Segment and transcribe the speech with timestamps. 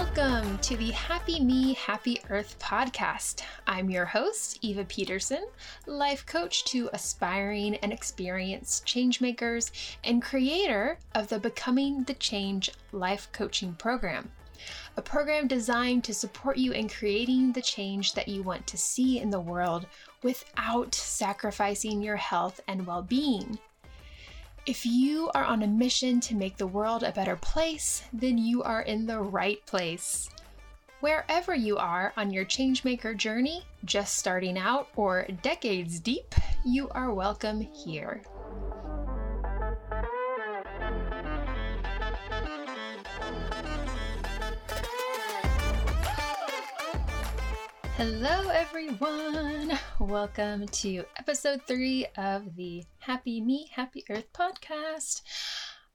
[0.00, 3.42] Welcome to the Happy Me, Happy Earth podcast.
[3.66, 5.46] I'm your host, Eva Peterson,
[5.84, 9.70] life coach to aspiring and experienced changemakers
[10.02, 14.32] and creator of the Becoming the Change life coaching program.
[14.96, 19.18] A program designed to support you in creating the change that you want to see
[19.18, 19.86] in the world
[20.22, 23.58] without sacrificing your health and well being.
[24.66, 28.62] If you are on a mission to make the world a better place, then you
[28.62, 30.28] are in the right place.
[31.00, 37.14] Wherever you are on your changemaker journey, just starting out or decades deep, you are
[37.14, 38.20] welcome here.
[48.02, 49.78] Hello, everyone.
[49.98, 55.20] Welcome to episode three of the Happy Me, Happy Earth podcast.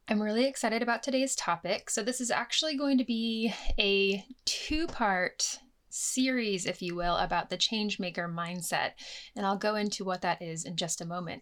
[0.07, 1.89] I'm really excited about today's topic.
[1.89, 5.57] So, this is actually going to be a two part
[5.89, 8.91] series, if you will, about the changemaker mindset.
[9.35, 11.41] And I'll go into what that is in just a moment.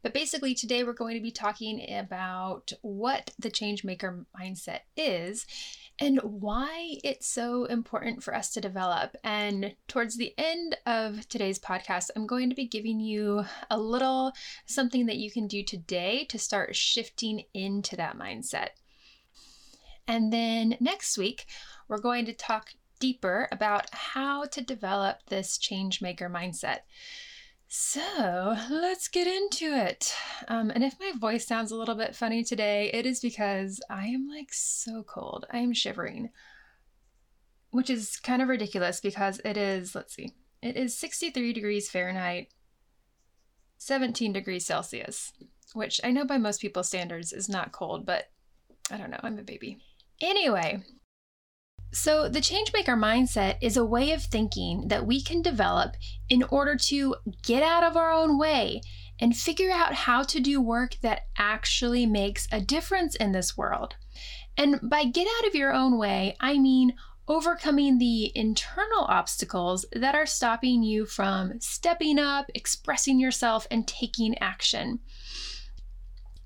[0.00, 5.44] But basically, today we're going to be talking about what the changemaker mindset is
[6.00, 9.16] and why it's so important for us to develop.
[9.22, 14.32] And towards the end of today's podcast, I'm going to be giving you a little
[14.66, 18.70] something that you can do today to start shifting into that mindset.
[20.08, 21.46] And then next week,
[21.88, 26.80] we're going to talk deeper about how to develop this change maker mindset.
[27.68, 30.14] So let's get into it.
[30.48, 34.06] Um, and if my voice sounds a little bit funny today, it is because I
[34.06, 35.46] am like so cold.
[35.50, 36.30] I am shivering,
[37.70, 42.48] which is kind of ridiculous because it is, let's see, it is 63 degrees Fahrenheit,
[43.78, 45.32] 17 degrees Celsius,
[45.72, 48.30] which I know by most people's standards is not cold, but
[48.90, 49.78] I don't know, I'm a baby.
[50.20, 50.82] Anyway,
[51.94, 55.94] so, the changemaker mindset is a way of thinking that we can develop
[56.28, 58.80] in order to get out of our own way
[59.20, 63.94] and figure out how to do work that actually makes a difference in this world.
[64.56, 66.94] And by get out of your own way, I mean
[67.28, 74.36] overcoming the internal obstacles that are stopping you from stepping up, expressing yourself, and taking
[74.38, 74.98] action.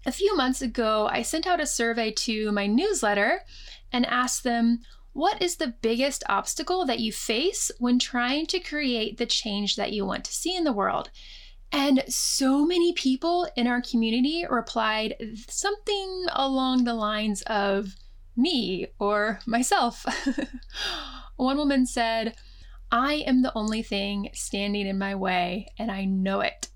[0.05, 3.41] A few months ago, I sent out a survey to my newsletter
[3.93, 4.81] and asked them,
[5.19, 9.93] what is the biggest obstacle that you face when trying to create the change that
[9.93, 11.11] you want to see in the world?
[11.73, 15.17] And so many people in our community replied
[15.49, 17.97] something along the lines of
[18.37, 20.07] me or myself.
[21.37, 22.37] One woman said,
[22.93, 26.69] I am the only thing standing in my way, and I know it.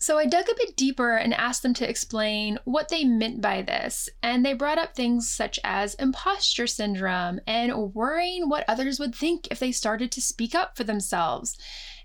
[0.00, 3.62] So I dug a bit deeper and asked them to explain what they meant by
[3.62, 9.14] this, and they brought up things such as imposter syndrome and worrying what others would
[9.14, 11.58] think if they started to speak up for themselves,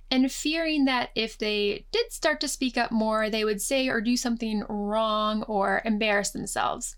[0.09, 4.01] and fearing that if they did start to speak up more, they would say or
[4.01, 6.95] do something wrong or embarrass themselves.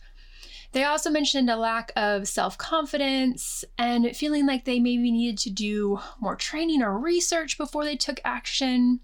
[0.72, 5.50] They also mentioned a lack of self confidence and feeling like they maybe needed to
[5.50, 9.01] do more training or research before they took action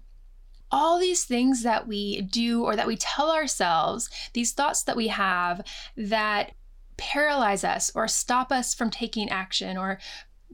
[0.72, 5.08] all these things that we do or that we tell ourselves, these thoughts that we
[5.08, 5.62] have
[5.96, 6.52] that
[6.96, 9.98] paralyze us or stop us from taking action or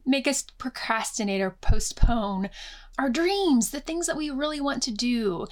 [0.05, 2.51] make us procrastinate or postpone
[2.99, 5.47] our dreams, the things that we really want to do.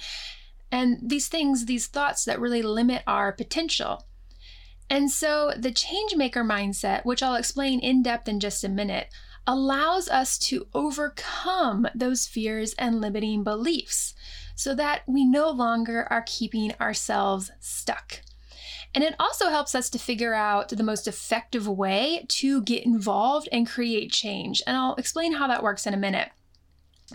[0.69, 4.05] And these things, these thoughts that really limit our potential.
[4.89, 9.07] And so the changemaker mindset, which I'll explain in depth in just a minute,
[9.45, 14.13] allows us to overcome those fears and limiting beliefs
[14.57, 18.21] so that we no longer are keeping ourselves stuck.
[18.95, 23.47] And it also helps us to figure out the most effective way to get involved
[23.51, 24.63] and create change.
[24.65, 26.31] And I'll explain how that works in a minute.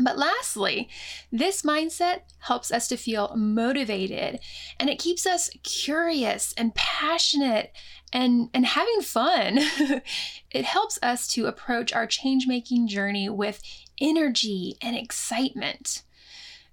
[0.00, 0.88] But lastly,
[1.32, 4.38] this mindset helps us to feel motivated
[4.78, 7.72] and it keeps us curious and passionate
[8.12, 9.58] and, and having fun.
[10.50, 13.60] it helps us to approach our change making journey with
[14.00, 16.04] energy and excitement.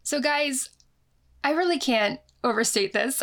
[0.03, 0.69] So, guys,
[1.43, 3.21] I really can't overstate this.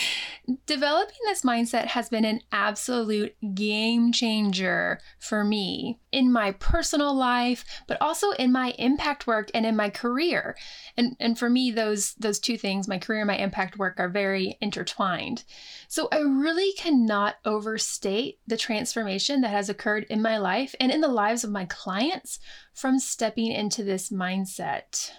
[0.66, 7.64] Developing this mindset has been an absolute game changer for me in my personal life,
[7.86, 10.56] but also in my impact work and in my career.
[10.96, 14.08] And, and for me, those, those two things, my career and my impact work, are
[14.08, 15.44] very intertwined.
[15.86, 21.00] So I really cannot overstate the transformation that has occurred in my life and in
[21.00, 22.40] the lives of my clients
[22.74, 25.12] from stepping into this mindset.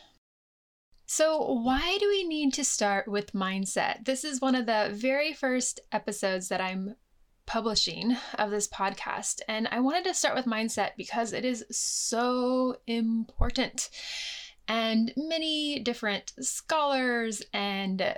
[1.16, 4.06] So, why do we need to start with mindset?
[4.06, 6.96] This is one of the very first episodes that I'm
[7.46, 9.42] publishing of this podcast.
[9.48, 13.92] And I wanted to start with mindset because it is so important.
[14.68, 18.18] And many different scholars and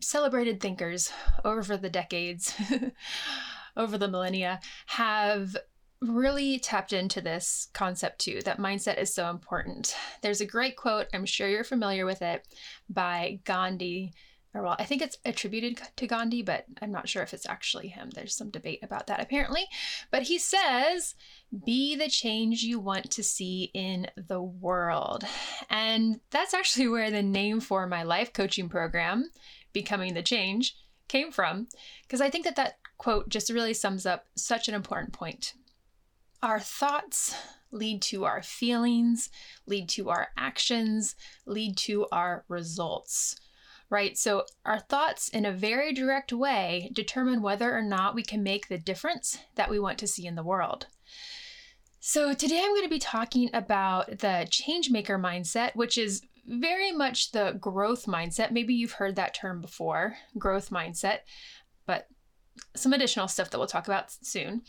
[0.00, 1.10] celebrated thinkers
[1.44, 2.54] over the decades,
[3.76, 5.56] over the millennia, have
[6.02, 9.94] really tapped into this concept too that mindset is so important.
[10.22, 12.46] There's a great quote, I'm sure you're familiar with it,
[12.88, 14.12] by Gandhi
[14.56, 17.88] or well, I think it's attributed to Gandhi, but I'm not sure if it's actually
[17.88, 18.10] him.
[18.10, 19.66] There's some debate about that apparently.
[20.10, 21.14] But he says,
[21.64, 25.24] be the change you want to see in the world.
[25.68, 29.30] And that's actually where the name for my life coaching program,
[29.74, 30.74] Becoming the Change,
[31.08, 31.68] came from,
[32.02, 35.52] because I think that that quote just really sums up such an important point.
[36.42, 37.34] Our thoughts
[37.70, 39.30] lead to our feelings,
[39.66, 41.16] lead to our actions,
[41.46, 43.36] lead to our results
[43.90, 44.16] right?
[44.18, 48.68] So, our thoughts in a very direct way determine whether or not we can make
[48.68, 50.86] the difference that we want to see in the world.
[52.00, 57.32] So, today I'm going to be talking about the changemaker mindset, which is very much
[57.32, 58.50] the growth mindset.
[58.52, 61.18] Maybe you've heard that term before, growth mindset,
[61.86, 62.08] but
[62.74, 64.62] some additional stuff that we'll talk about soon.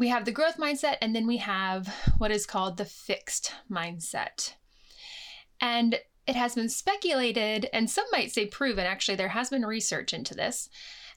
[0.00, 4.54] We have the growth mindset, and then we have what is called the fixed mindset.
[5.60, 10.14] And it has been speculated, and some might say proven, actually, there has been research
[10.14, 10.70] into this,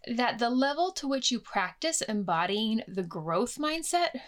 [0.06, 4.20] that the level to which you practice embodying the growth mindset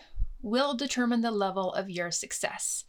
[0.42, 2.86] will determine the level of your success.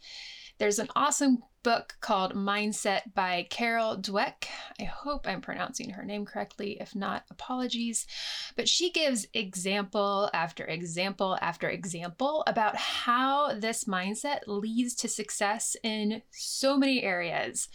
[0.59, 4.45] There's an awesome book called Mindset by Carol Dweck.
[4.79, 6.77] I hope I'm pronouncing her name correctly.
[6.79, 8.07] If not, apologies.
[8.55, 15.75] But she gives example after example after example about how this mindset leads to success
[15.83, 17.69] in so many areas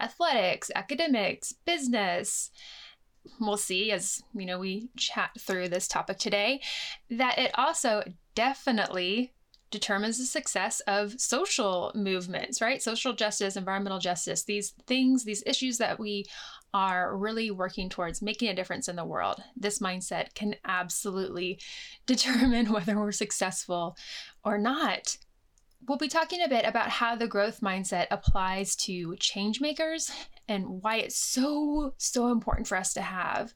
[0.00, 2.50] athletics, academics, business
[3.40, 6.60] we'll see as you know we chat through this topic today
[7.10, 8.04] that it also
[8.36, 9.32] definitely
[9.76, 12.82] determines the success of social movements, right?
[12.82, 16.24] Social justice, environmental justice, these things, these issues that we
[16.72, 19.42] are really working towards making a difference in the world.
[19.54, 21.60] This mindset can absolutely
[22.06, 23.98] determine whether we're successful
[24.42, 25.18] or not.
[25.86, 30.10] We'll be talking a bit about how the growth mindset applies to change makers
[30.48, 33.52] and why it's so, so important for us to have.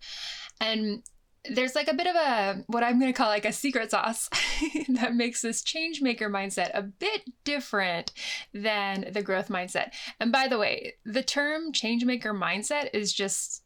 [0.60, 1.02] And
[1.48, 4.28] there's like a bit of a what I'm going to call like a secret sauce
[4.90, 8.12] that makes this change maker mindset a bit different
[8.52, 9.92] than the growth mindset.
[10.18, 13.62] And by the way, the term change maker mindset is just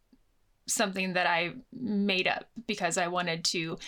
[0.67, 3.79] something that I made up because I wanted to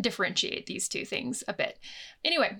[0.00, 1.78] differentiate these two things a bit.
[2.24, 2.56] Anyway,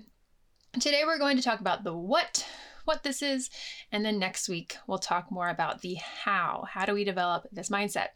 [0.80, 2.46] today we're going to talk about the what
[2.84, 3.48] what this is
[3.92, 6.64] and then next week we'll talk more about the how.
[6.68, 8.08] How do we develop this mindset?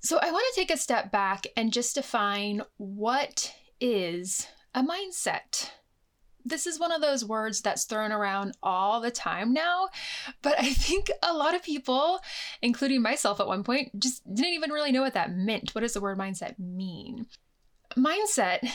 [0.00, 5.70] So I want to take a step back and just define what is a mindset.
[6.44, 9.88] This is one of those words that's thrown around all the time now,
[10.40, 12.20] but I think a lot of people,
[12.62, 15.74] including myself at one point, just didn't even really know what that meant.
[15.74, 17.26] What does the word mindset mean?
[17.96, 18.70] Mindset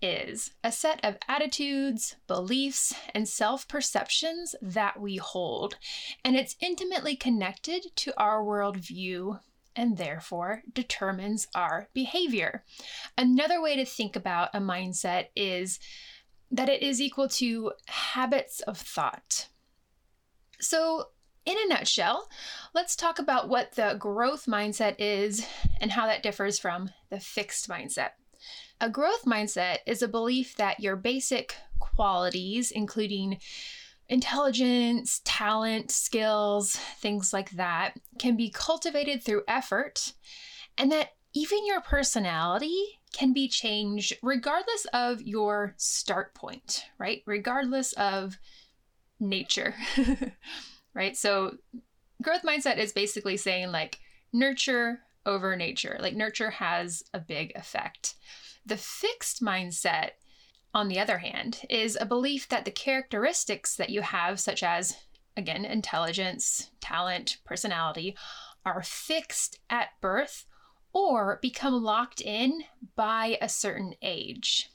[0.00, 5.76] is a set of attitudes, beliefs, and self perceptions that we hold,
[6.24, 9.38] and it's intimately connected to our worldview
[9.74, 12.64] and therefore determines our behavior.
[13.16, 15.78] Another way to think about a mindset is
[16.50, 19.48] that it is equal to habits of thought.
[20.60, 21.08] So,
[21.44, 22.28] in a nutshell,
[22.72, 25.44] let's talk about what the growth mindset is
[25.80, 28.10] and how that differs from the fixed mindset.
[28.80, 33.38] A growth mindset is a belief that your basic qualities, including
[34.12, 40.12] intelligence, talent, skills, things like that, can be cultivated through effort,
[40.76, 47.22] and that even your personality can be changed regardless of your start point, right?
[47.26, 48.36] Regardless of
[49.18, 49.74] nature,
[50.94, 51.16] right?
[51.16, 51.56] So,
[52.20, 53.98] growth mindset is basically saying like
[54.30, 58.14] nurture over nature, like nurture has a big effect.
[58.66, 60.10] The fixed mindset
[60.74, 64.96] on the other hand, is a belief that the characteristics that you have, such as,
[65.36, 68.16] again, intelligence, talent, personality,
[68.64, 70.46] are fixed at birth
[70.92, 72.62] or become locked in
[72.96, 74.70] by a certain age.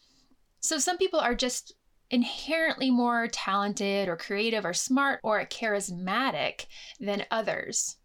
[0.60, 1.74] So some people are just
[2.10, 6.66] inherently more talented or creative or smart or charismatic
[7.00, 7.98] than others.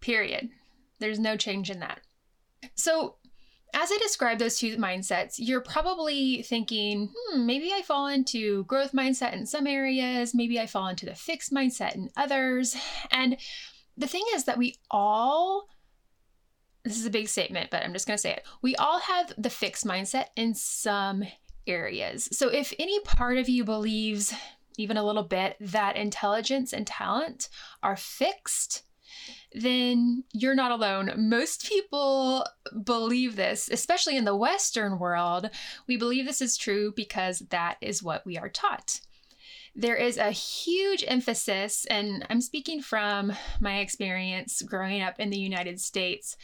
[0.00, 0.48] Period.
[0.98, 2.00] There's no change in that.
[2.74, 3.16] So
[3.74, 8.92] as I describe those two mindsets, you're probably thinking, hmm, maybe I fall into growth
[8.92, 12.76] mindset in some areas, maybe I fall into the fixed mindset in others.
[13.10, 13.36] And
[13.96, 15.68] the thing is that we all
[16.84, 18.46] this is a big statement, but I'm just going to say it.
[18.62, 21.24] We all have the fixed mindset in some
[21.66, 22.28] areas.
[22.32, 24.32] So if any part of you believes
[24.78, 27.48] even a little bit that intelligence and talent
[27.82, 28.84] are fixed,
[29.52, 31.12] then you're not alone.
[31.16, 32.44] Most people
[32.84, 35.50] believe this, especially in the Western world.
[35.86, 39.00] We believe this is true because that is what we are taught.
[39.74, 45.38] There is a huge emphasis, and I'm speaking from my experience growing up in the
[45.38, 46.36] United States,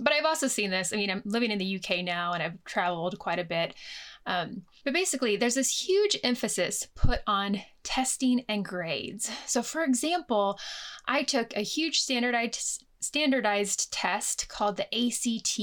[0.00, 0.92] but I've also seen this.
[0.92, 3.74] I mean, I'm living in the UK now and I've traveled quite a bit.
[4.28, 9.30] Um, but basically, there's this huge emphasis put on testing and grades.
[9.46, 10.58] So, for example,
[11.06, 15.56] I took a huge standardized standardized test called the ACT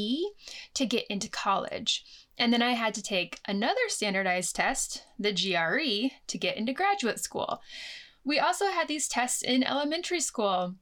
[0.74, 2.04] to get into college.
[2.38, 7.20] And then I had to take another standardized test, the GRE, to get into graduate
[7.20, 7.62] school.
[8.24, 10.76] We also had these tests in elementary school.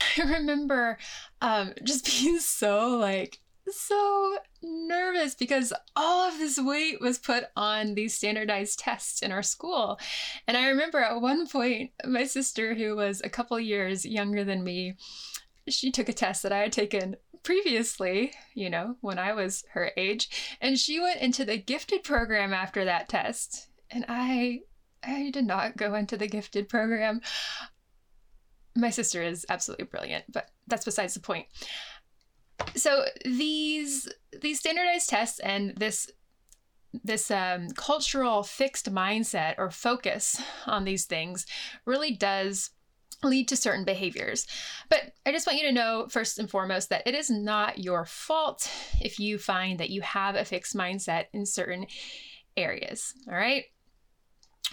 [0.18, 0.96] I remember
[1.42, 7.94] um, just being so like so nervous because all of this weight was put on
[7.94, 9.98] these standardized tests in our school.
[10.46, 14.64] And I remember at one point, my sister, who was a couple years younger than
[14.64, 14.94] me,
[15.68, 19.92] she took a test that I had taken previously, you know, when I was her
[19.96, 23.68] age, and she went into the gifted program after that test.
[23.90, 24.60] And I
[25.02, 27.20] I did not go into the gifted program.
[28.74, 31.46] My sister is absolutely brilliant, but that's besides the point
[32.74, 34.08] so these
[34.40, 36.10] these standardized tests and this
[37.04, 41.46] this um, cultural fixed mindset or focus on these things
[41.84, 42.70] really does
[43.22, 44.46] lead to certain behaviors.
[44.88, 48.04] But I just want you to know, first and foremost, that it is not your
[48.04, 48.70] fault
[49.00, 51.86] if you find that you have a fixed mindset in certain
[52.56, 53.14] areas.
[53.28, 53.64] All right.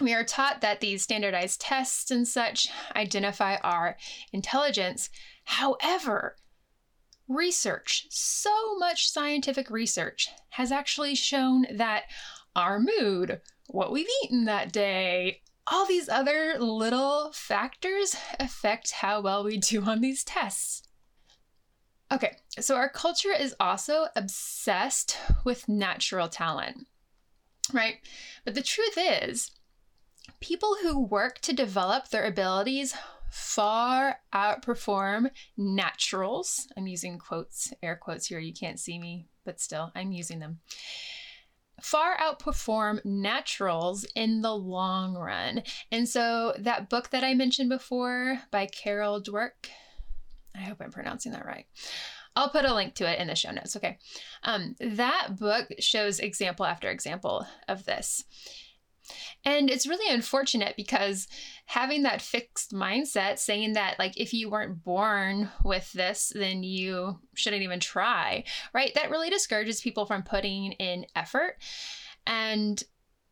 [0.00, 3.96] We are taught that these standardized tests and such identify our
[4.32, 5.08] intelligence.
[5.44, 6.36] However,
[7.28, 12.04] research, so much scientific research, has actually shown that
[12.54, 19.44] our mood, what we've eaten that day, all these other little factors affect how well
[19.44, 20.82] we do on these tests.
[22.12, 26.86] Okay, so our culture is also obsessed with natural talent,
[27.72, 27.96] right?
[28.44, 29.50] But the truth is,
[30.40, 32.94] people who work to develop their abilities
[33.34, 36.68] far outperform naturals.
[36.76, 38.38] I'm using quotes, air quotes here.
[38.38, 40.60] You can't see me, but still, I'm using them.
[41.82, 45.64] Far outperform naturals in the long run.
[45.90, 49.68] And so, that book that I mentioned before by Carol Dweck,
[50.54, 51.66] I hope I'm pronouncing that right.
[52.36, 53.74] I'll put a link to it in the show notes.
[53.74, 53.98] Okay.
[54.44, 58.24] Um, that book shows example after example of this.
[59.44, 61.28] And it's really unfortunate because
[61.66, 67.18] having that fixed mindset, saying that, like, if you weren't born with this, then you
[67.34, 68.92] shouldn't even try, right?
[68.94, 71.56] That really discourages people from putting in effort
[72.26, 72.82] and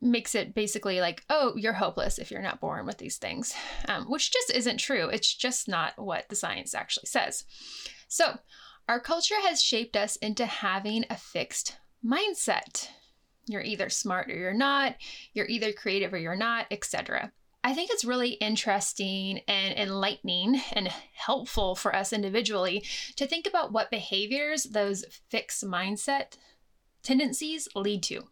[0.02, 3.54] makes it basically like, oh, you're hopeless if you're not born with these things,
[3.88, 5.08] um, which just isn't true.
[5.08, 7.44] It's just not what the science actually says.
[8.08, 8.38] So,
[8.88, 12.88] our culture has shaped us into having a fixed mindset.
[13.46, 14.96] You're either smart or you're not,
[15.34, 17.32] you're either creative or you're not, etc.
[17.64, 22.84] I think it's really interesting and enlightening and helpful for us individually
[23.16, 26.36] to think about what behaviors those fixed mindset
[27.02, 28.28] tendencies lead to.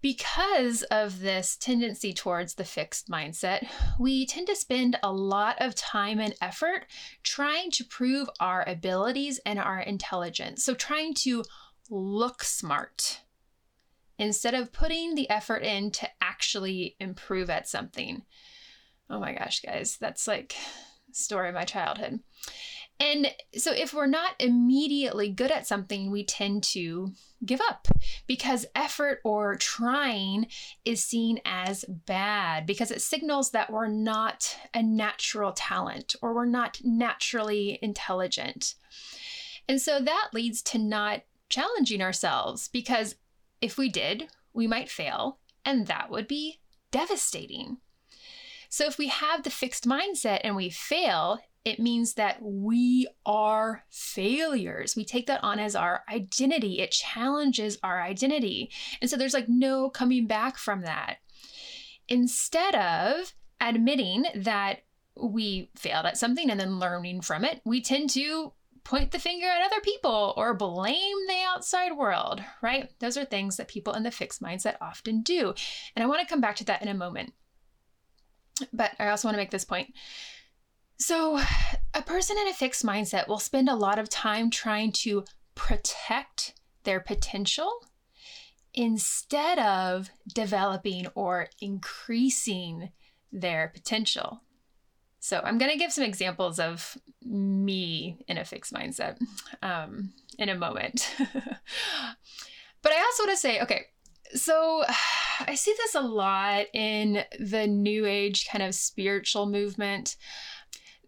[0.00, 3.66] Because of this tendency towards the fixed mindset,
[3.98, 6.86] we tend to spend a lot of time and effort
[7.22, 10.64] trying to prove our abilities and our intelligence.
[10.64, 11.44] So, trying to
[11.90, 13.22] look smart
[14.18, 18.22] instead of putting the effort in to actually improve at something.
[19.08, 20.56] Oh my gosh, guys, that's like
[21.12, 22.20] story of my childhood.
[22.98, 27.12] And so if we're not immediately good at something, we tend to
[27.44, 27.88] give up
[28.26, 30.46] because effort or trying
[30.86, 36.46] is seen as bad because it signals that we're not a natural talent or we're
[36.46, 38.74] not naturally intelligent.
[39.68, 43.16] And so that leads to not challenging ourselves because
[43.60, 46.60] if we did, we might fail, and that would be
[46.90, 47.78] devastating.
[48.68, 53.84] So, if we have the fixed mindset and we fail, it means that we are
[53.90, 54.94] failures.
[54.94, 56.78] We take that on as our identity.
[56.78, 58.70] It challenges our identity.
[59.00, 61.16] And so there's like no coming back from that.
[62.08, 64.82] Instead of admitting that
[65.20, 68.52] we failed at something and then learning from it, we tend to
[68.86, 72.90] point the finger at other people or blame the outside world, right?
[73.00, 75.52] Those are things that people in the fixed mindset often do.
[75.94, 77.32] And I want to come back to that in a moment.
[78.72, 79.92] But I also want to make this point.
[80.98, 81.38] So,
[81.92, 85.24] a person in a fixed mindset will spend a lot of time trying to
[85.54, 87.70] protect their potential
[88.72, 92.92] instead of developing or increasing
[93.30, 94.42] their potential.
[95.26, 99.18] So, I'm going to give some examples of me in a fixed mindset
[99.60, 101.12] um, in a moment.
[101.18, 103.86] but I also want to say okay,
[104.34, 104.84] so
[105.40, 110.14] I see this a lot in the new age kind of spiritual movement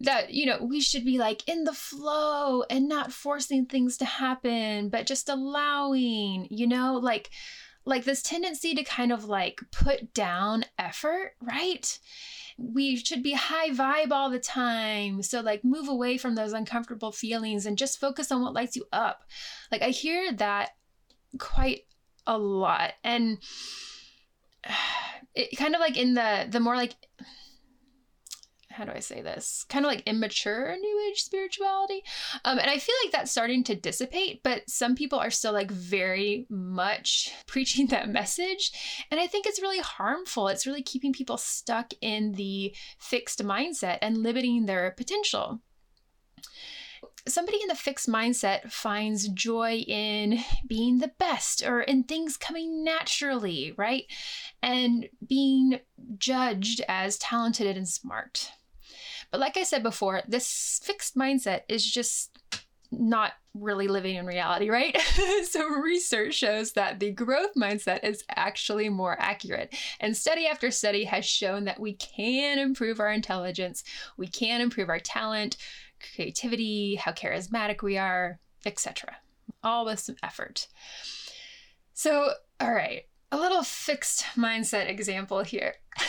[0.01, 4.05] that you know we should be like in the flow and not forcing things to
[4.05, 7.31] happen but just allowing you know like
[7.85, 11.99] like this tendency to kind of like put down effort right
[12.59, 15.23] we should be high vibe all the time.
[15.23, 18.85] So like move away from those uncomfortable feelings and just focus on what lights you
[18.93, 19.23] up.
[19.71, 20.71] Like i hear that
[21.39, 21.83] quite
[22.27, 22.95] a lot.
[23.05, 23.39] And
[25.35, 26.97] it kind of like in the the more like
[28.79, 29.67] how do I say this?
[29.69, 32.05] Kind of like immature new age spirituality.
[32.45, 35.71] Um, and I feel like that's starting to dissipate, but some people are still like
[35.71, 38.71] very much preaching that message.
[39.11, 40.47] And I think it's really harmful.
[40.47, 45.61] It's really keeping people stuck in the fixed mindset and limiting their potential
[47.27, 52.83] somebody in the fixed mindset finds joy in being the best or in things coming
[52.83, 54.05] naturally, right?
[54.63, 55.81] And being
[56.17, 58.51] judged as talented and smart.
[59.31, 62.39] But like I said before, this fixed mindset is just
[62.91, 64.99] not really living in reality, right?
[65.51, 69.75] so, research shows that the growth mindset is actually more accurate.
[70.01, 73.85] And study after study has shown that we can improve our intelligence,
[74.17, 75.57] we can improve our talent,
[76.15, 79.17] creativity, how charismatic we are, etc.
[79.63, 80.69] All with some effort.
[81.93, 85.75] So, all right, a little fixed mindset example here.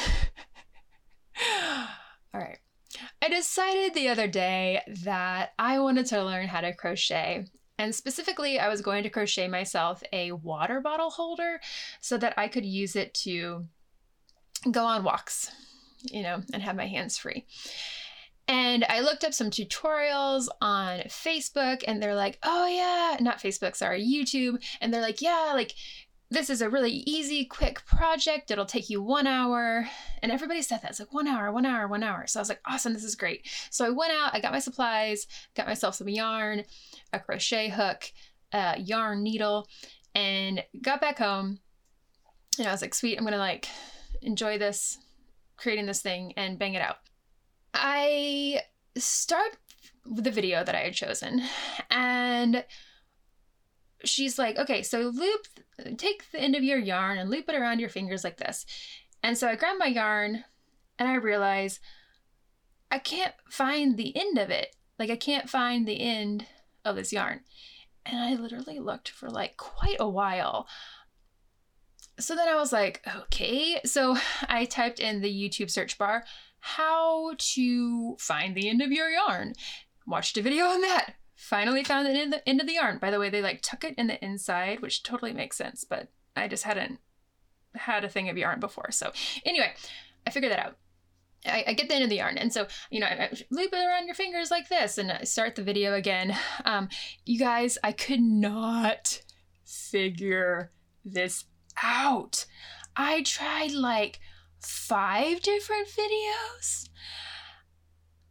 [2.33, 2.59] all right.
[3.21, 7.45] I decided the other day that I wanted to learn how to crochet.
[7.77, 11.61] And specifically, I was going to crochet myself a water bottle holder
[12.01, 13.65] so that I could use it to
[14.69, 15.51] go on walks,
[16.03, 17.45] you know, and have my hands free.
[18.49, 23.75] And I looked up some tutorials on Facebook and they're like, oh yeah, not Facebook,
[23.75, 24.61] sorry, YouTube.
[24.81, 25.75] And they're like, yeah, like
[26.31, 28.51] this is a really easy, quick project.
[28.51, 29.87] It'll take you one hour.
[30.21, 30.91] And everybody said that.
[30.91, 32.27] It's like one hour, one hour, one hour.
[32.27, 33.47] So I was like, awesome, this is great.
[33.71, 36.63] So I went out, I got my supplies, got myself some yarn,
[37.11, 38.11] a crochet hook,
[38.53, 39.67] a yarn needle,
[40.13, 41.59] and got back home.
[42.59, 43.67] And I was like, sweet, I'm gonna like
[44.21, 44.97] enjoy this,
[45.57, 46.97] creating this thing and bang it out.
[47.73, 48.61] I
[48.97, 49.57] start
[50.05, 51.41] with the video that I had chosen
[51.89, 52.63] and
[54.05, 55.47] she's like, okay, so loop,
[55.97, 58.65] take the end of your yarn and loop it around your fingers like this.
[59.23, 60.43] And so I grab my yarn
[60.97, 61.79] and I realize
[62.91, 64.75] I can't find the end of it.
[64.97, 66.45] Like, I can't find the end
[66.83, 67.41] of this yarn.
[68.05, 70.67] And I literally looked for like quite a while.
[72.19, 73.79] So then I was like, okay.
[73.85, 76.23] So I typed in the YouTube search bar
[76.61, 79.53] how to find the end of your yarn.
[80.05, 82.97] Watched a video on that finally found it in the end of the yarn.
[82.97, 86.09] By the way, they like tuck it in the inside, which totally makes sense, but
[86.35, 86.99] I just hadn't
[87.75, 88.91] had a thing of yarn before.
[88.91, 89.13] So
[89.45, 89.71] anyway,
[90.27, 90.75] I figured that out.
[91.45, 92.37] I, I, get the end of the yarn.
[92.37, 95.55] And so, you know, I, I loop it around your fingers like this and start
[95.55, 96.35] the video again.
[96.65, 96.89] Um,
[97.25, 99.21] you guys, I could not
[99.65, 100.73] figure
[101.05, 101.45] this
[101.81, 102.45] out.
[102.97, 104.19] I tried like
[104.59, 106.89] five different videos.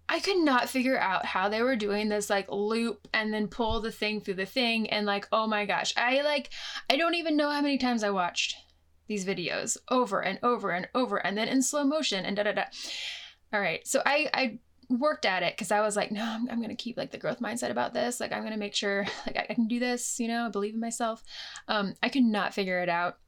[0.09, 3.81] I could not figure out how they were doing this like loop and then pull
[3.81, 6.51] the thing through the thing and like oh my gosh I like
[6.91, 8.57] I don't even know how many times I watched
[9.07, 12.53] these videos over and over and over and then in slow motion and da da
[12.53, 12.65] da.
[13.53, 14.59] All right, so I I
[14.91, 17.41] worked at it because I was like no I'm, I'm gonna keep like the growth
[17.41, 20.29] mindset about this like I'm gonna make sure like I, I can do this you
[20.29, 21.23] know I believe in myself.
[21.67, 23.19] Um, I could not figure it out.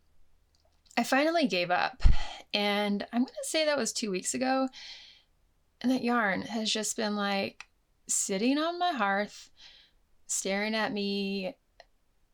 [0.97, 2.03] I finally gave up,
[2.53, 4.69] and I'm gonna say that was two weeks ago
[5.81, 7.67] and that yarn has just been like
[8.07, 9.51] sitting on my hearth,
[10.27, 11.57] staring at me.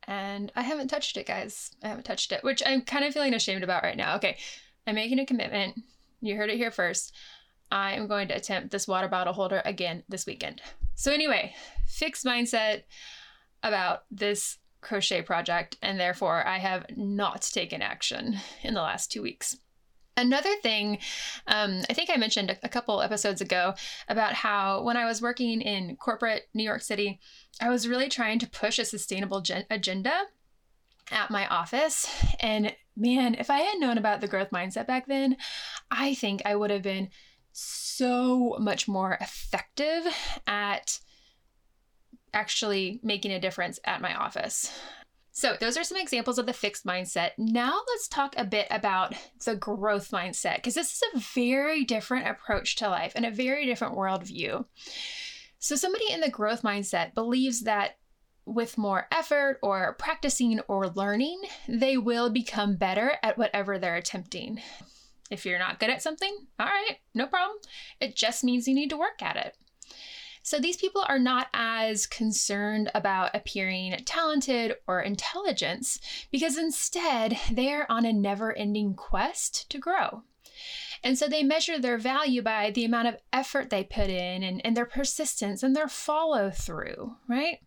[0.08, 1.72] And I haven't touched it, guys.
[1.82, 4.16] I haven't touched it, which I'm kind of feeling ashamed about right now.
[4.16, 4.36] Okay,
[4.86, 5.80] I'm making a commitment.
[6.20, 7.12] You heard it here first.
[7.70, 10.62] I am going to attempt this water bottle holder again this weekend.
[10.94, 11.54] So, anyway,
[11.86, 12.84] fixed mindset
[13.62, 19.22] about this crochet project, and therefore I have not taken action in the last two
[19.22, 19.56] weeks.
[20.16, 20.98] Another thing,
[21.46, 23.74] um, I think I mentioned a, a couple episodes ago
[24.08, 27.20] about how when I was working in corporate New York City,
[27.60, 30.22] I was really trying to push a sustainable gen- agenda
[31.10, 32.10] at my office.
[32.40, 35.36] And man, if I had known about the growth mindset back then,
[35.90, 37.10] I think I would have been
[37.52, 40.06] so much more effective
[40.46, 40.98] at
[42.34, 44.70] actually making a difference at my office.
[45.38, 47.32] So, those are some examples of the fixed mindset.
[47.36, 52.26] Now, let's talk a bit about the growth mindset, because this is a very different
[52.26, 54.64] approach to life and a very different worldview.
[55.58, 57.98] So, somebody in the growth mindset believes that
[58.46, 64.62] with more effort or practicing or learning, they will become better at whatever they're attempting.
[65.30, 67.58] If you're not good at something, all right, no problem.
[68.00, 69.54] It just means you need to work at it.
[70.46, 75.98] So these people are not as concerned about appearing talented or intelligence
[76.30, 80.22] because instead they are on a never ending quest to grow.
[81.02, 84.64] And so they measure their value by the amount of effort they put in and,
[84.64, 87.58] and their persistence and their follow through, right?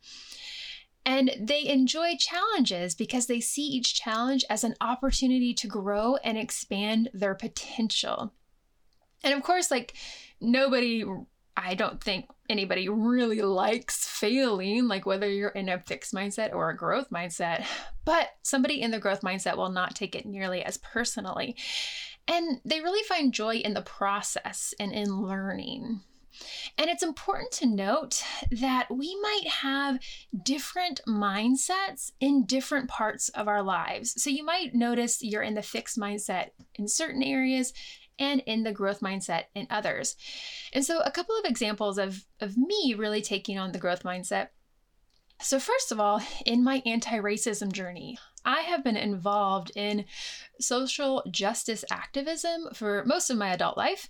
[1.06, 6.38] And they enjoy challenges because they see each challenge as an opportunity to grow and
[6.38, 8.32] expand their potential.
[9.22, 9.98] And of course, like
[10.40, 11.04] nobody
[11.62, 16.70] I don't think anybody really likes failing, like whether you're in a fixed mindset or
[16.70, 17.66] a growth mindset.
[18.06, 21.58] But somebody in the growth mindset will not take it nearly as personally.
[22.28, 26.02] And they really find joy in the process and in learning.
[26.78, 30.00] And it's important to note that we might have
[30.44, 34.22] different mindsets in different parts of our lives.
[34.22, 37.74] So you might notice you're in the fixed mindset in certain areas
[38.20, 40.16] and in the growth mindset in others.
[40.74, 44.50] And so, a couple of examples of, of me really taking on the growth mindset.
[45.42, 50.06] So, first of all, in my anti racism journey, I have been involved in
[50.60, 54.10] social justice activism for most of my adult life,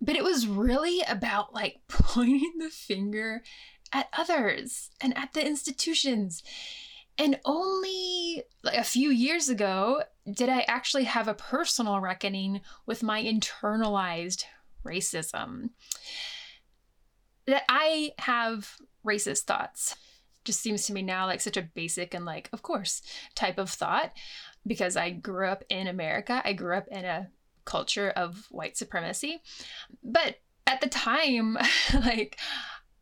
[0.00, 3.42] but it was really about like pointing the finger
[3.92, 6.42] at others and at the institutions
[7.18, 13.02] and only like a few years ago did I actually have a personal reckoning with
[13.02, 14.44] my internalized
[14.84, 15.70] racism.
[17.46, 19.96] That I have racist thoughts
[20.44, 23.02] just seems to me now like such a basic and like, of course,
[23.34, 24.12] type of thought
[24.66, 26.42] because I grew up in America.
[26.44, 27.28] I grew up in a
[27.64, 29.42] culture of white supremacy.
[30.02, 31.58] But at the time,
[31.94, 32.38] like,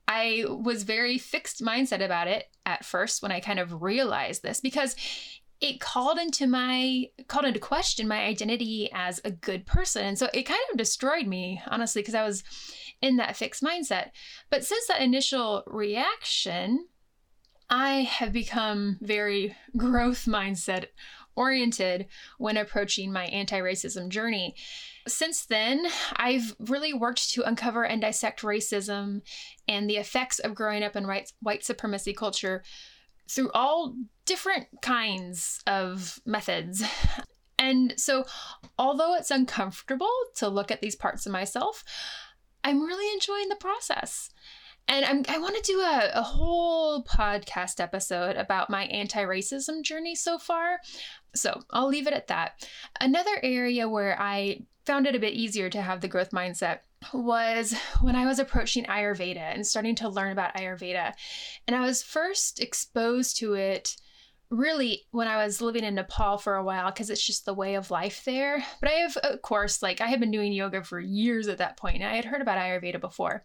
[0.07, 4.61] I was very fixed mindset about it at first when I kind of realized this
[4.61, 4.97] because
[5.61, 10.05] it called into my called into question my identity as a good person.
[10.05, 12.43] And so it kind of destroyed me, honestly, because I was
[13.01, 14.11] in that fixed mindset.
[14.51, 16.87] But since that initial reaction,
[17.71, 20.87] I have become very growth mindset
[21.37, 22.07] oriented
[22.39, 24.55] when approaching my anti racism journey.
[25.07, 29.23] Since then, I've really worked to uncover and dissect racism
[29.69, 32.63] and the effects of growing up in white, white supremacy culture
[33.29, 33.95] through all
[34.25, 36.83] different kinds of methods.
[37.59, 38.25] And so,
[38.79, 41.85] although it's uncomfortable to look at these parts of myself,
[42.63, 44.31] I'm really enjoying the process.
[44.87, 49.83] And I'm, i want to do a, a whole podcast episode about my anti racism
[49.83, 50.79] journey so far.
[51.35, 52.69] So I'll leave it at that.
[53.01, 56.81] Another area where I found it a bit easier to have the growth mindset
[57.13, 61.13] was when I was approaching Ayurveda and starting to learn about Ayurveda.
[61.67, 63.97] And I was first exposed to it
[64.51, 67.75] really when I was living in Nepal for a while because it's just the way
[67.75, 68.65] of life there.
[68.81, 71.77] But I have, of course, like I had been doing yoga for years at that
[71.77, 73.43] point, and I had heard about Ayurveda before.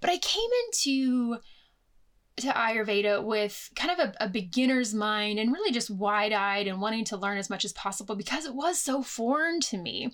[0.00, 1.38] But I came into
[2.38, 6.80] to Ayurveda with kind of a, a beginner's mind and really just wide eyed and
[6.80, 10.12] wanting to learn as much as possible because it was so foreign to me.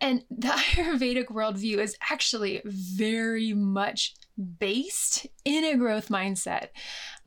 [0.00, 4.14] And the Ayurvedic worldview is actually very much
[4.58, 6.68] based in a growth mindset.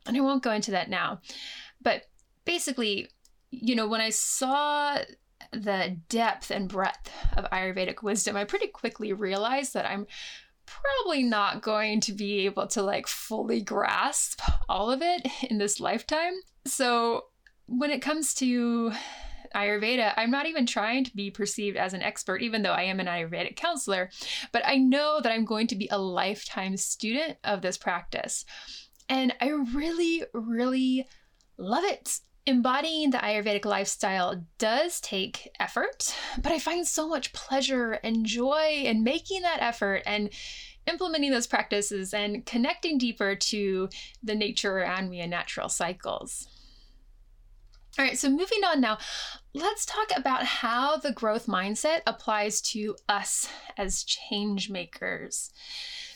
[0.05, 1.21] And I won't go into that now.
[1.83, 2.03] But
[2.45, 3.09] basically,
[3.51, 4.97] you know, when I saw
[5.51, 10.07] the depth and breadth of Ayurvedic wisdom, I pretty quickly realized that I'm
[10.65, 15.79] probably not going to be able to like fully grasp all of it in this
[15.79, 16.33] lifetime.
[16.65, 17.25] So
[17.67, 18.93] when it comes to
[19.53, 22.99] Ayurveda, I'm not even trying to be perceived as an expert, even though I am
[22.99, 24.09] an Ayurvedic counselor,
[24.51, 28.45] but I know that I'm going to be a lifetime student of this practice.
[29.09, 31.07] And I really, really
[31.57, 32.19] love it.
[32.45, 38.81] Embodying the Ayurvedic lifestyle does take effort, but I find so much pleasure and joy
[38.83, 40.29] in making that effort and
[40.85, 43.87] implementing those practices and connecting deeper to
[44.21, 46.47] the nature around me and natural cycles.
[47.97, 48.97] All right, so moving on now,
[49.53, 55.51] let's talk about how the growth mindset applies to us as change makers.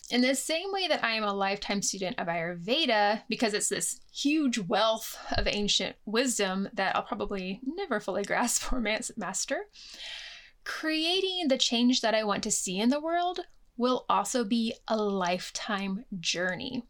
[0.10, 4.00] In the same way that I am a lifetime student of Ayurveda, because it's this
[4.14, 9.66] huge wealth of ancient wisdom that I'll probably never fully grasp or master,
[10.64, 13.42] creating the change that I want to see in the world
[13.76, 16.84] will also be a lifetime journey.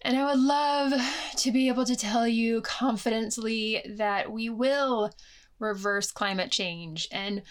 [0.00, 0.94] And I would love
[1.36, 5.10] to be able to tell you confidently that we will
[5.58, 7.42] reverse climate change and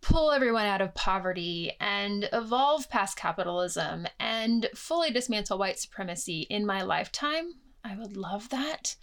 [0.00, 6.64] pull everyone out of poverty and evolve past capitalism and fully dismantle white supremacy in
[6.64, 7.52] my lifetime.
[7.84, 8.96] I would love that.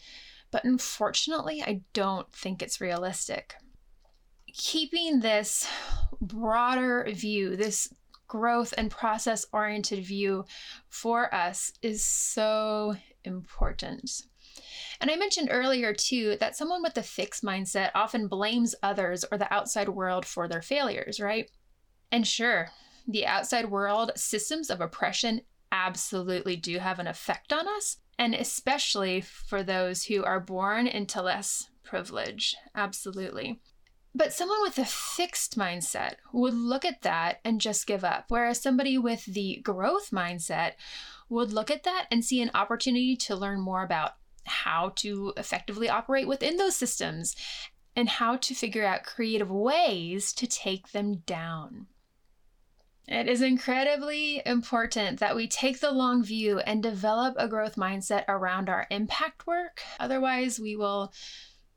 [0.52, 3.56] But unfortunately, I don't think it's realistic.
[4.54, 5.68] Keeping this
[6.22, 7.94] broader view, this
[8.28, 10.46] growth and process oriented view
[10.90, 14.24] for us is so important.
[15.00, 19.38] And I mentioned earlier, too, that someone with a fixed mindset often blames others or
[19.38, 21.50] the outside world for their failures, right?
[22.12, 22.70] And sure,
[23.08, 29.22] the outside world systems of oppression absolutely do have an effect on us, and especially
[29.22, 32.56] for those who are born into less privilege.
[32.76, 33.60] Absolutely.
[34.16, 38.60] But someone with a fixed mindset would look at that and just give up, whereas
[38.60, 40.74] somebody with the growth mindset
[41.30, 44.14] would look at that and see an opportunity to learn more about
[44.48, 47.36] how to effectively operate within those systems
[47.96, 51.88] and how to figure out creative ways to take them down.
[53.08, 58.26] It is incredibly important that we take the long view and develop a growth mindset
[58.28, 59.82] around our impact work.
[60.00, 61.14] Otherwise, we will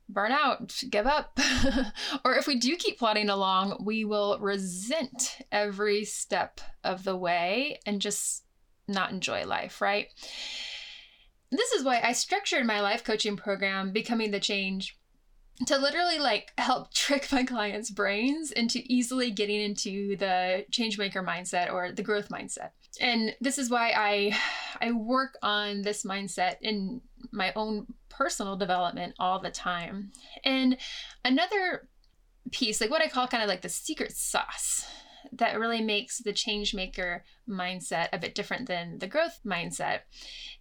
[0.09, 1.39] burn out, give up.
[2.25, 7.79] or if we do keep plodding along, we will resent every step of the way
[7.85, 8.43] and just
[8.87, 10.07] not enjoy life, right?
[11.51, 14.97] This is why I structured my life coaching program, Becoming the Change,
[15.67, 21.21] to literally like help trick my clients' brains into easily getting into the change maker
[21.23, 22.69] mindset or the growth mindset.
[22.99, 24.37] And this is why I
[24.81, 30.11] I work on this mindset in my own personal development all the time.
[30.43, 30.77] And
[31.23, 31.87] another
[32.51, 34.85] piece, like what I call kind of like the secret sauce
[35.31, 39.99] that really makes the change maker mindset a bit different than the growth mindset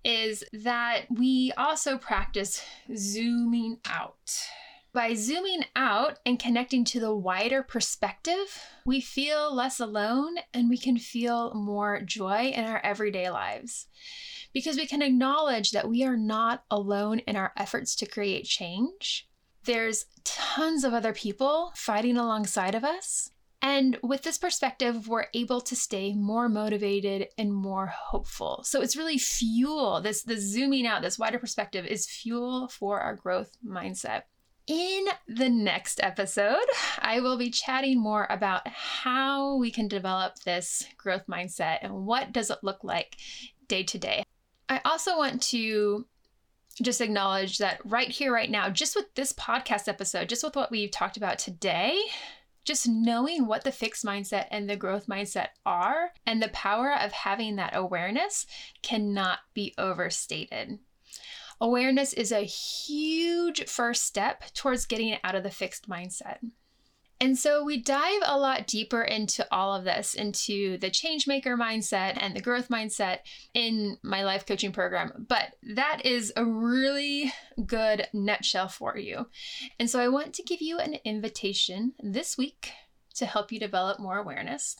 [0.04, 2.62] is that we also practice
[2.96, 4.46] zooming out.
[4.92, 10.78] By zooming out and connecting to the wider perspective, we feel less alone and we
[10.78, 13.86] can feel more joy in our everyday lives.
[14.52, 19.28] Because we can acknowledge that we are not alone in our efforts to create change.
[19.64, 23.30] There's tons of other people fighting alongside of us.
[23.62, 28.62] And with this perspective, we're able to stay more motivated and more hopeful.
[28.64, 30.00] So it's really fuel.
[30.00, 34.22] This, the zooming out, this wider perspective is fuel for our growth mindset.
[34.66, 36.56] In the next episode,
[37.00, 42.32] I will be chatting more about how we can develop this growth mindset and what
[42.32, 43.16] does it look like
[43.68, 44.22] day to day.
[44.68, 46.06] I also want to
[46.80, 50.70] just acknowledge that right here, right now, just with this podcast episode, just with what
[50.70, 51.98] we've talked about today,
[52.64, 57.12] just knowing what the fixed mindset and the growth mindset are and the power of
[57.12, 58.46] having that awareness
[58.82, 60.78] cannot be overstated.
[61.60, 66.38] Awareness is a huge first step towards getting out of the fixed mindset.
[67.22, 71.54] And so we dive a lot deeper into all of this, into the change maker
[71.54, 73.18] mindset and the growth mindset
[73.52, 75.26] in my life coaching program.
[75.28, 77.30] But that is a really
[77.66, 79.26] good nutshell for you.
[79.78, 82.72] And so I want to give you an invitation this week
[83.16, 84.76] to help you develop more awareness.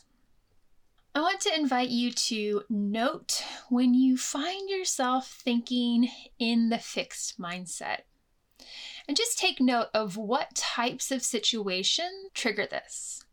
[1.13, 7.39] I want to invite you to note when you find yourself thinking in the fixed
[7.39, 7.99] mindset.
[9.11, 13.25] And just take note of what types of situation trigger this,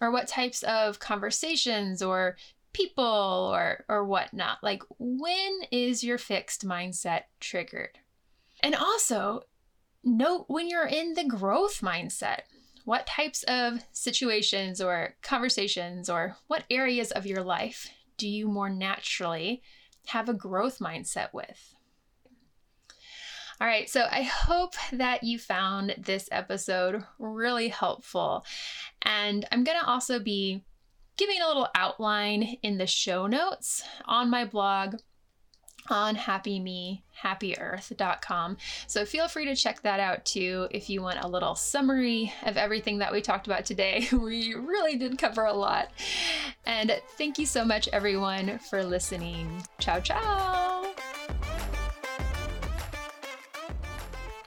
[0.00, 2.38] or what types of conversations or
[2.72, 4.62] people or or whatnot.
[4.62, 7.98] Like when is your fixed mindset triggered?
[8.60, 9.42] And also
[10.02, 12.44] note when you're in the growth mindset.
[12.86, 18.70] What types of situations or conversations or what areas of your life do you more
[18.70, 19.62] naturally
[20.06, 21.71] have a growth mindset with?
[23.62, 28.44] All right, so I hope that you found this episode really helpful.
[29.02, 30.64] And I'm going to also be
[31.16, 34.96] giving a little outline in the show notes on my blog
[35.88, 38.56] on happymehappyearth.com.
[38.88, 42.56] So feel free to check that out too if you want a little summary of
[42.56, 44.08] everything that we talked about today.
[44.12, 45.92] We really did cover a lot.
[46.66, 49.62] And thank you so much, everyone, for listening.
[49.78, 50.61] Ciao, ciao.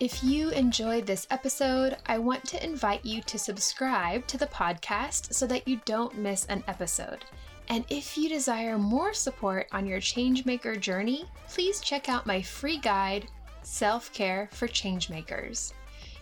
[0.05, 5.33] If you enjoyed this episode, I want to invite you to subscribe to the podcast
[5.33, 7.25] so that you don't miss an episode.
[7.69, 12.77] And if you desire more support on your changemaker journey, please check out my free
[12.77, 13.25] guide,
[13.63, 15.73] Self Care for Changemakers.